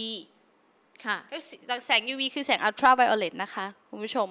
[1.06, 4.28] ค่ะก็สีแสง UV คือแสง ultraviolet นะคะ คุณผู้ชม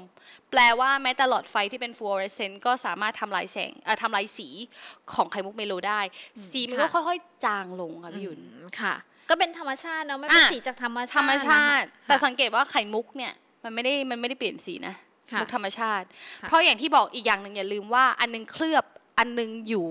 [0.52, 4.48] แปลว่าแม้แต่หลอดไฟที่เป็น fluorescent ก็สามารถทำลายแสงเอ่อทำลายสี
[5.14, 6.02] ของไข่มุกเมโลได้
[6.52, 8.96] สีมันก็ค่ะค่อยๆ จางลงค่ะพี่หยุนอืมค่ะ
[9.30, 15.09] ก็เป็นธรรมชาติเนาะไม่เป็นอะสีจากธรรมชาติธรรมชาตินะคะแต่สังเกตว่าไข่มุกเนี่ยมันไม่ได้มันไม่ได้เปลี่ยนสีนะค่ะ
[15.40, 16.08] มุกธรรมชาติ
[16.42, 18.86] ค่ะเพราะอย่างที่บอกอีกอย่างหนึ่งอย่าลืมว่า อันนึงเคลือบ
[19.20, 19.88] อันนึงอยู่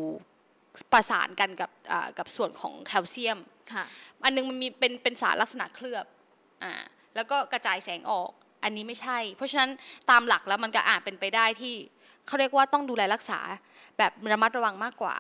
[0.93, 3.39] ประสานกันกับอ่ากับส่วนของแคลเซียม
[3.73, 3.85] ค่ะ
[4.25, 6.07] อันนึงมันมีเป็นเป็นสารลักษณะเคลือบ
[6.63, 6.73] อ่า
[7.15, 8.31] แล้วก็กระจายแสงออก
[8.65, 9.71] อันนี้ไม่ใช่ เพราะฉะนั้น
[10.11, 11.75] ตามหลักแล้วมันก็อาจเป็นไปได้ที่
[12.27, 13.41] เขาเรียกว่าต้องดูแลรักษา
[13.99, 15.17] แบบระมัดระวังมากกว่า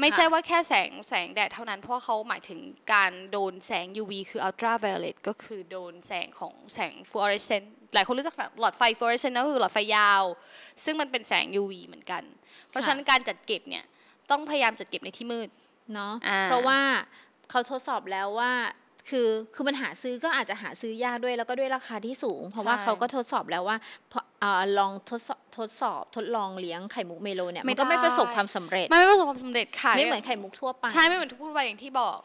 [0.00, 2.60] ไม่ใช่ว่าแค่แสงแสงแดดเท่านั้น เพราะเขาหมายถึง
[2.92, 10.22] การโดนแสง UV คือ ultraviolet ก็คือโดนแสงของแสง fluorescent หลายคนรู้จักหลอดไฟ fluorescent ก็คือหลอดไฟยาว
[10.84, 12.22] ซึ่งมันเป็นแสง UV เหมือนกัน
[12.70, 13.84] เพราะฉะนั้นการจัดเก็บเนี่ย
[14.30, 15.48] ต้องพยายามจัดเก็บในที่มืด
[15.94, 16.80] เนาะอ่าเพราะว่า
[17.50, 18.52] เขาทดสอบแล้วว่า
[19.08, 23.76] คือคือมันหาซื้อก็อาจจะหาซื้อยากด้วยแล้วก็ด้วยราคาที่สูง เพราะว่าใช่เขาก็ทดสอบแล้วว่า
[24.12, 32.18] พออ่าลองทดสอบทดสอบทดลองเลี้ยงไข่มุกเมโลเนี่ยไม่มันก็ไม่ได้ประสบความสำเร็จมันไม่ประสบความสำเร็จค่ะไม่เหมือนไข่มุกทั่วไปใช่ไม่เหมือนทุกพูดไปอย่างที่บอก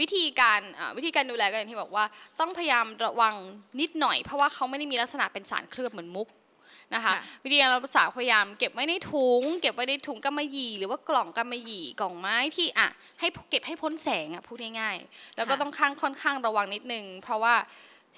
[0.00, 2.04] วิธีการอ่าวิธีการดูแลก็อย่างที่บอกว่า
[2.40, 3.34] ต้องพยายามระวัง
[3.80, 6.28] นิดหน่อย เพราะว่าเขาไม่ได้มีลักษณะเป็นสารเคลือบเหมือนมุก
[6.94, 12.88] นะคะค่ะวิธีการรักษาพยายามเก็บไว้ในถุง เก็บไว้ในถุงกำมะหยี่หรือว่ากล่องกำมะหยี่กล่องไม้ที่อะ
[13.20, 17.54] ให้เก็บให้พ้นแสงอะพูดง่ายๆ แล้วก็ต้องข้างค่อนข้างระวังนิดนึง เพราะว่า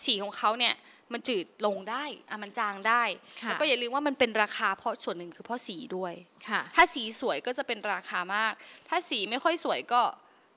[0.04, 0.74] สีของเขาเนี่ย
[1.12, 3.02] มันจืดลงได้อะมันจางได้
[3.42, 6.12] ค่ะแล้วก็อย่าลืมว่ามันเป็นราคาเพราะส่วนหนึ่งคือเพราะสีด้วย
[6.48, 8.52] ค่ะถ้าสีสวยก็จะเป็นราคามาก
[8.88, 10.02] ถ้าสีไม่ค่อยสวยก็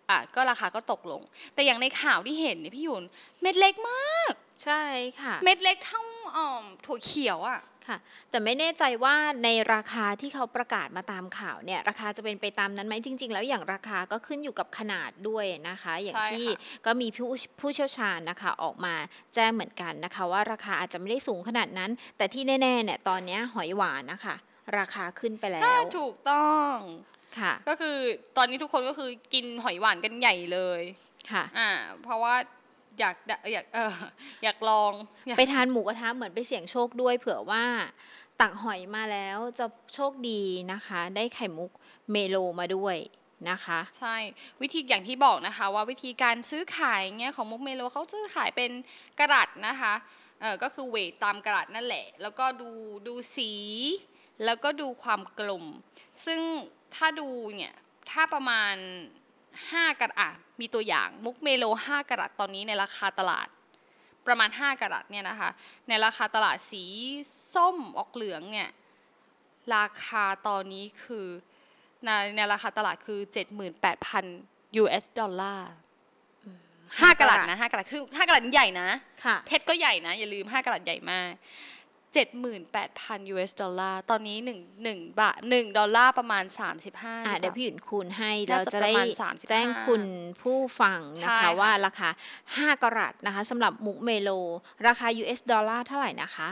[0.09, 1.21] อะก็ราคาก็ตกลง
[1.53, 3.03] แต่อย่างในข่าวที่เห็นเนี่ยพี่หยุน
[3.41, 4.83] เม็ดเล็กมาก ใช่
[5.21, 6.01] ค่ะ เม็ดเล็กเท่า
[6.37, 7.97] อ่อมถั่วเขียวอะ ค่ะ
[8.29, 18.93] แต่ไม่แน่ใจว่าในราคาที่เขาประกาศมาตามข่าวเนี่ยราคาจะเป็นไปตามนั้นไหมจริง ๆ แล้วอย่างราคาก็ขึ้นอยู่กับขนาดด้วยนะคะ อย่างใช่ที่ค่ะก็มีผู้ผู้เชี่ยวชาญนะคะออกมา
[19.35, 24.35] แจ้งเหมือนกันนะคะ ว่าราคาอาจจะไม่ได้สูงขนาดนั้น แต่ที่แน่ๆเนี่ยตอนเนี้ยหอยหวานนะคะ
[24.77, 26.75] ราคาขึ้นไปแล้วถ้าถูกต้อง
[27.39, 27.97] ค่ะก็คือ
[28.37, 30.81] ตอนนี้ทุกคนก็คือกินหอยหวานกันใหญ่เลย
[31.31, 31.71] ค่ะอ่า
[32.03, 32.35] เพราะว่า
[32.99, 33.93] อยากได้อยากเออ
[34.43, 34.91] อยากลอง
[35.27, 37.63] อยากไปทานหมูกระทะเหมือนไปเสี่ยงโชคด้วย เผื่อว่า
[38.41, 41.71] ตักหอยมาแล้วจะโชคดีนะคะ ได้ไข่มุก
[42.11, 42.97] เมโลมาด้วย
[43.49, 44.17] นะคะใช่
[44.61, 48.71] วิธีอย่างที่บอกนะคะ ว่าวิธีการซื้อขายเงี้ยของมุกเมโลเขาซื้อขายเป็น
[49.19, 49.93] กะรัตนะคะ
[50.41, 52.69] เออก็คือ weight ตามกะรัตนั่นแหละ แล้วก็ดู
[53.07, 53.51] ดูสี
[54.45, 55.65] แล้วก็ดูความกลม
[56.25, 56.41] ซึ่ง
[56.95, 57.73] ถ้าดูเนี่ย
[58.11, 58.75] ถ้าประมาณ
[59.61, 63.47] 5กะรัตอะมีตัวอย่างมุกเมโล 5กะรัตตอนนี้ในราคาตลาด
[64.27, 65.49] ประมาณ 5กะรัตเนี่ยนะคะ
[65.89, 66.83] ในราคาตลาดสี
[67.53, 68.69] ส้มออกเหลืองเนี่ย
[69.75, 71.27] ราคาตอนนี้คือ
[72.05, 73.19] ในในราคาตลาดคือ
[73.79, 75.69] 78,000 US ดอลลาร์
[77.01, 78.89] ห้ากะลัดนะห้ากะลัดคือห้ากะลัดนี่ใหญ่นะ
[79.25, 81.31] ค่ะเพชรก็ใหญ่นะ อย่าลืมห้ากะลัดใหญ่มาก
[82.13, 86.43] 78,000 US ดอลลาร์ ตอนนี้1 1บาท1ดอลลาร์ประมาณ
[86.85, 90.03] 35อะหรือเดี๋ยวปล่าพี่หยุนคูณให้น่าเราจะจะได้ประมาณ35แจ้งคุณ
[90.41, 92.09] ผู้ฟังนะใช่คะค่ะว่าราคา
[92.45, 94.29] 5กรัตนะคะสำหรับมุกเมโล
[94.87, 96.49] ราคา US ดอลลาร์เท่าไหร่นะคะ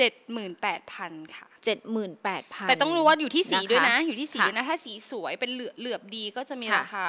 [0.00, 7.08] 78,000 ค่ะ 78,000 แต่ต้องรู้ว่าอยู่ที่สีนะคะด้วยนะ อยู่ที่สีค่ะด้วยนะ ถ้าสีสวยเป็นเหลือบเหลือบดีก็จะมีค่ะราคา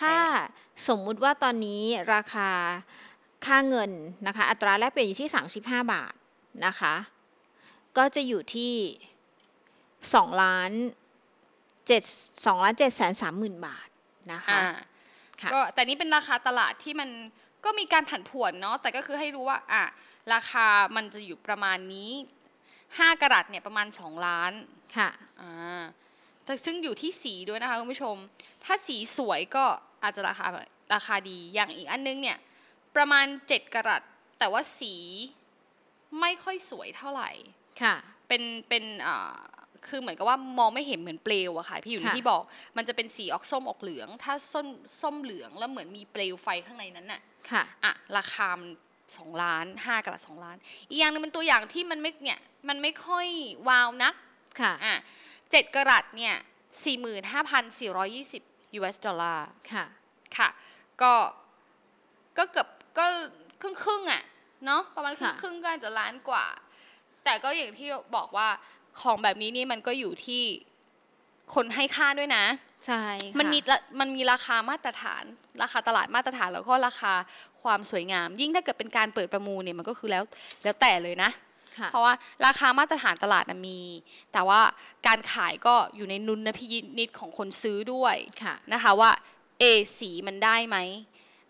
[0.00, 0.16] ถ้า
[0.88, 1.82] สมมุติว่าตอนนี้
[2.14, 2.48] ราคา
[3.46, 3.90] ค่าเงิน
[4.26, 6.12] นะคะ อัตราแลกเปลี่ยนอยู่ที่ 35 บาท
[6.66, 6.94] นะคะ
[7.98, 8.72] ก็จะอยู่ที่
[9.76, 10.72] 2ล้าน
[11.48, 13.88] 7 2ล้าน7แสน3หมื่นบาท
[14.32, 14.70] นะคะอ่า
[15.40, 17.10] ค่ะก็แต่นี่เป็นราคาตลาดที่มัน
[17.64, 19.84] ก็มีการผันผวนเนาะแต่ก็คือให้รู้ว่าอะ
[20.34, 22.10] ราคามันจะอยู่ประมาณนี้
[22.66, 24.52] 5กะรัตเนี่ยประมาณ 2 ล้าน
[24.96, 25.82] ค่ะอ่า
[26.44, 28.16] แต่ซึ่งอยู่ที่สีด้วยนะคะคุณผู้ชม
[28.64, 29.64] ถ้าสีสวยก็
[30.02, 30.46] อาจจะราคา
[30.94, 32.38] ราคาดีอย่างอีกอันนึงเนี่ย
[32.96, 34.02] ประมาณ 7กะรัต
[34.38, 34.94] แต่ว่าสี
[36.20, 37.30] ไม่ค่อยสวยเท่าไหร่
[37.82, 37.94] ค่ะ
[38.28, 39.34] เป็นเป็นอ่า
[39.88, 42.42] คือเหมือนกับว่ามองไม่เห็นเหมือนเปลวอะค่ะพี่อยู่ค่ะที่บอก
[42.76, 44.66] มันจะเป็นสีออกส้มออกเหลือง ถ้าส้ม
[45.00, 48.70] ส้มเหลืองแล้วเหมือนมีเปลวไฟข้างในนั้นน่ะค่ะอะราคามัน
[49.16, 50.56] สองล้านห้ากะละสองล้าน
[50.88, 53.26] อีกอย่างหนึงเป็นตัวอย่างที่มันไม่เนี่ยมันไม่ค่อย
[53.68, 54.14] วาวนัก
[54.60, 54.94] ค่ะอะ
[55.50, 56.36] เจ็ดกะรัตเนี่ย
[56.84, 58.42] สี่หมื่นห้าพันสี่ร้อยยี่สิบ
[58.78, 59.84] US ดอลลาร์ค่ะ
[60.36, 60.48] ค่ะ
[61.02, 61.12] ก็
[62.38, 63.04] ก็เกือบก็
[63.60, 64.22] ครึ่งครึ่งๆอะ
[64.66, 66.44] เนาะประมาณครึ่งค่ะครึ่งๆก็อาจจะล้านกว่า
[67.24, 68.48] แต่ก็อย่างที่บอกว่า
[69.00, 70.42] ของแบบนี้นี่มันก็อยู่ที่
[71.54, 72.44] คนให้ค่าด้วยนะ
[72.86, 75.24] ใช่ค่ะมันมีละมันมีราคามาตรฐาน
[75.62, 77.12] ราคาตลาดมาตรฐานแล้วก็ราคา
[77.62, 80.24] ความสวยงาม ยิ่งถ้าเกิดเป็นการเปิดประมูลเนี่ยมันก็คือแล้ว
[80.62, 81.30] แล้วแต่เลยนะ
[81.78, 82.14] ค่ะเพราะว่า
[82.46, 83.80] ราคามาตรฐานตลาดนะมี
[84.32, 84.60] แต่ว่า
[85.06, 86.66] การขายก็อยู่ในนุนพิ
[86.98, 89.10] นิจของคนซื้อด้วยค่ะนะคะว่า
[89.58, 89.64] เอ
[89.98, 90.76] สีมันได้ไหม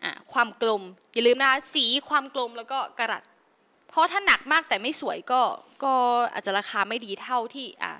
[0.04, 3.22] อะความกลมอย่าลืมนะคะสีความกลมแล้วก็กระดัด
[3.90, 5.42] เพราะถ้าหนักมากแต่ไม่สวยก็
[5.85, 5.94] ก็
[6.33, 7.92] อาจจะราคาไม่ดีเท่าที่อะ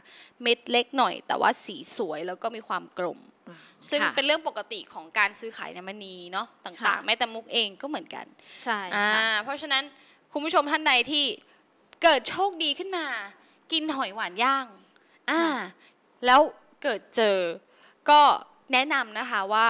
[0.42, 3.18] เม็ดเล็กหน่อย แต่ว่าสีสวยแล้วก็มีความกลม
[3.90, 8.26] ซึ่งค่ะเป็นเรื่องปกติของการซื้อขายน้ำมันนีเนาะต่างค่ะๆแม้แต่มุกเองก็เหมือนกัน
[8.62, 9.83] ใช่อ่าค่ะเพราะฉะนั้น
[10.33, 11.24] คุณผู้ชมท่านใดที่
[12.03, 13.07] เกิดโชคดีขึ้นมา
[13.72, 14.66] กินหอยหวานย่าง
[15.31, 15.42] อ่า
[16.26, 16.40] แล้ว
[16.83, 17.38] เกิดเจอ
[18.11, 18.20] ก็
[18.72, 19.68] แนะนำนะคะว่า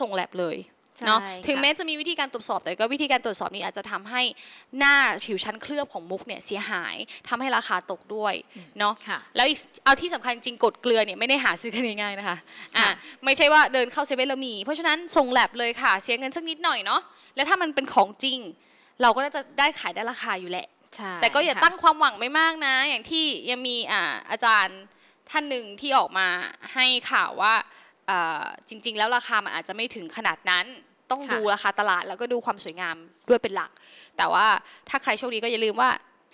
[0.00, 0.73] ส่งแลบเลยใช่
[1.06, 4.22] เนาะค่ะถึงแม้จะมีวิธีการตรวจสอบแต่ก็วิธีการตรวจสอบนี้อาจจะทำให้
[4.78, 6.96] หน้าผิวชั้นเคลือบของมุกเนี่ยเสียหาย
[7.28, 8.34] ทำให้ราคาตกด้วย
[8.78, 12.38] เนาะค่ะแล้วอีกเอาที่สำคัญจริงกดเกลือเนี่ยไม่ได้หาซื้อกันง่ายๆนะคะ
[12.76, 17.00] อะค่ะไม่ใช่ว่าเดินเข้าเซเว่นแล้วมี เพราะฉะนั้นส่งแลบเลยค่ะเสียเงินสักนิดหน่อยเนาะ
[17.36, 18.38] แล้วถ้ามันเป็นของจริง
[19.02, 24.78] เราก็น่าจะได้ขายได้ราคาอยู่แหละใช่แต่ก็อย่าค่ะตั้งความหวังไม่มากนะ อย่างที่ยังมีอ่าอาจารย์
[25.30, 26.28] ท่านหนึ่งที่ออกมา
[26.74, 27.64] ให้ข่าวว่าอ่า
[28.68, 30.66] จริง ๆ แล้วราคามันอาจจะไม่ถึงขนาดนั้น
[31.10, 32.96] ต้องค่ะดูราคาตลาดแล้วก็ดูความสวยงาม
[33.28, 33.70] ด้วยเป็นหลัก
[34.16, 34.46] แต่ว่า
[34.88, 35.90] ถ้าใครโชคดีก็อย่าลืมว่า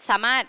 [0.08, 0.42] สามารถ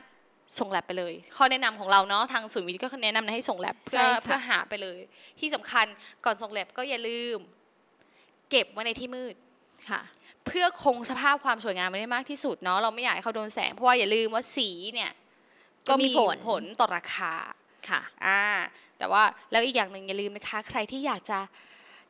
[0.60, 5.00] ส่งแลบไปเลย ข้อแนะนำของเราเนาะทางศูนย์วิทย์ก็แนะนำให้ส่งแลบเพื่อใช่ค่ะเพื่อหาไปเลย
[5.40, 5.86] ที่สำคัญ
[6.26, 7.38] ก่อนส่งแลบก็อย่าลืม
[8.50, 9.36] เก็บไว้ในที่มืด
[9.90, 10.02] ค่ะ
[10.48, 15.12] เพื่อคงสภาพความสวยงามไว้ได้มากที่สุดเนาะเราไม่อยากให้เขาโดนแสงเพราะว่าอย่าลืมว่าสีเนี่ย
[15.88, 17.34] ก็มีก็มีผลผลต่อราคา
[17.90, 18.42] ค่ะ อ่า
[19.02, 21.40] แต่ว่าแล้วอีกอย่างหนึ่งอย่าลืมนะคะ ใครที่อยากจะ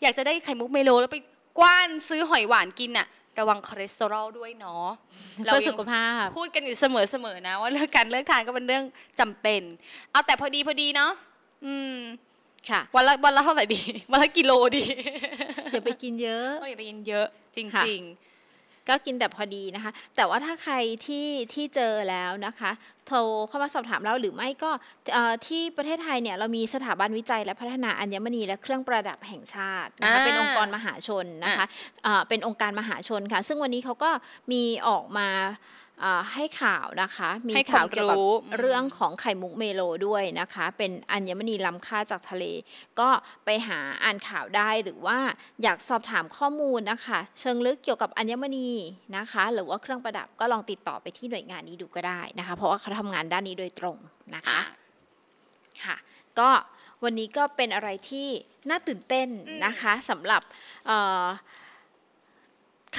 [0.01, 1.17] อยากจะได้ไข่มุกเมโลแล้วไป
[1.59, 3.07] กว้านซื้อหอยหวานกินน่ะ
[3.39, 4.87] ระวังคอเลสเตอรอลด้วยเนาะ
[5.35, 6.85] เพื่อสุขภาพพูดกันอยู่เส
[7.25, 8.83] มอๆนะ ว่าเลิกการเลิกทานก็เป็นเรื่อง
[9.19, 9.61] จำเป็น
[10.11, 11.11] เอาแต่พอดีพอดีเนาะ
[11.65, 11.97] อืม
[12.69, 14.83] ค่ะวันละวันละเท่าไหร่ดีวันละกิโลดี
[15.71, 18.01] อย่าไปกินเยอะก็อย่าไปกินเยอะจริงค่ะ
[18.89, 22.71] ก็กินแต่พอดีนะคะ แต่ว่าถ้าใครที่ที่เจอแล้วนะคะ
[23.07, 24.71] โทรเข้ามาสอบถามเราหรือไม่ก็
[25.13, 31.65] เอ่อที่ประเทศไทยเนี่ยเรามีสถาบันวิจัยและพัฒนาอัญมณีและเครื่องประดับแห่งชาตินะคะอ่าเป็นองค์กรมหาชนนะคะ
[32.03, 34.11] เอ่อเป็นองค์การมหาชนค่ะ ซึ่งวันนี้เขาก็
[34.51, 35.27] มีออกมา
[35.90, 35.90] เอ่อ
[36.33, 42.45] ให้ข่าวนะคะ มีให้ข่าวความเกี่ยวกับรู้อืมเรื่องของไข่มุกเมโลด้วยนะคะ เป็นอัญมณีล้ำค่าจากทะเล
[42.99, 43.09] ก็
[43.45, 45.19] ไปหาอ่านข่าวได้หรือว่า
[45.63, 48.69] อยากสอบถามข้อมูลนะคะ เชิงลึกเกี่ยวกับอัญมณี
[49.17, 53.97] นะคะ หรือว่าเครื่องประดับก็ลองติดต่อไปที่หน่วยงานนี้ดูก็ได้นะคะ เพราะว่าเขาทำงานด้านนี้โดยตรง
[54.35, 54.61] นะๆคะ
[55.83, 55.95] ค่ะ
[56.39, 56.49] ก็
[57.03, 58.27] วันนี้ก็เป็นอะไรที่
[58.69, 60.41] น่าตื่นเต้นอืมนะคะสำหรับ
[60.87, 61.25] เอ่อ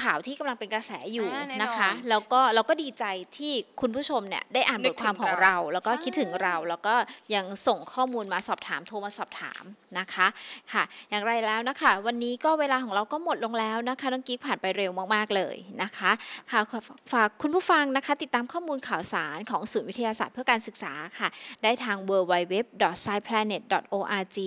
[0.01, 3.05] ข่าวที่กำลังเป็นกระแสอยู่อ่าแน่นอนนะคะ แล้วก็เราก็ดีใจ
[3.37, 6.95] ที่คุณผู้ชมเนี่ยได้อ่านนึบกทความถึงของเราเรา แล้วก็ใช่คิดถึงเราแล้วก็
[7.35, 9.63] ยังส่งข้อมูลมาสอบถามโทรมาสอบถาม
[9.99, 10.27] นะคะ
[10.73, 16.11] ค่ะ อย่างไรแล้วนะคะ วันนี้ก็เวลาของเราก็หมดลงแล้วนะคะน้องกิ๊กผ่านไปเร็วมากๆเลยนะคะ
[16.51, 16.79] ค่ะขอ
[17.13, 21.27] ฝากคุณผู้ฟังนะคะ ติดตามข้อมูลข่าวสารของศูนย์วิทยาศาสตร์เพื่อการศึกษาค่ะ
[21.63, 24.39] ได้ทาง www.sciplanet.org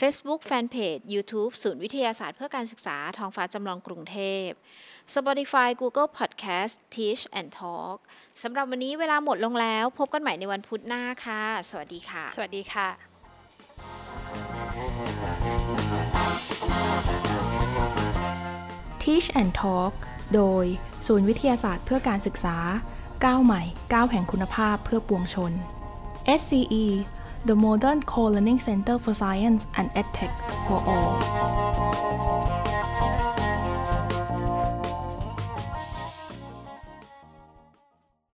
[0.00, 4.48] Facebook Fanpage YouTube ศูนย์วิทยาศาสตร์เพื่อการศึกษาท้องฟ้าจำลองกรุงเทพ
[5.14, 7.96] Spotify Google Podcast Teach and Talk
[8.42, 12.88] สำหรับวันนี้เวลาหมดลงแล้ว พบกันใหม่ในวันพุธหน้าค่ะ สวัสดีค่ะ สวัสดีค่ะ
[19.02, 19.92] Teach and Talk
[20.34, 20.64] โดย
[21.06, 22.56] ศูนย์วิทยาศาสตร์เพื่อการศึกษา
[23.24, 25.52] ก้าวใหม่ก้าวแห่งคุณภาพเพื่อปวงชน
[26.40, 26.86] SCE
[27.48, 30.34] The Modern Co-Learning Center for Science and EdTech
[30.66, 31.16] for All